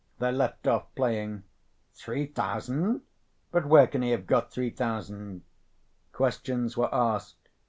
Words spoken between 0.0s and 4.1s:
They left off playing. "Three thousand? But where can he